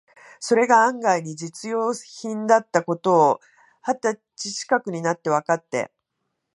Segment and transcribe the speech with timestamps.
[0.39, 3.39] それが案外に実用品だった事を、
[3.85, 5.91] 二十歳ちかくになってわかって、